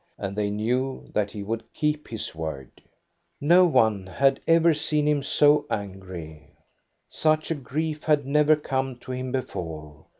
And 0.17 0.35
they 0.35 0.49
knew 0.49 1.07
that 1.13 1.29
he 1.29 1.43
would 1.43 1.63
keep 1.73 2.07
his 2.07 2.33
word. 2.33 2.71
No 3.39 3.65
one 3.65 4.07
had 4.07 4.39
ever 4.47 4.73
seen 4.73 5.07
him 5.07 5.21
so 5.21 5.67
angry. 5.69 6.47
Such 7.07 7.51
a 7.51 7.53
grief 7.53 8.05
had 8.05 8.25
never 8.25 8.55
come 8.55 8.95
to 8.97 9.11
him 9.11 9.31
before. 9.31 10.05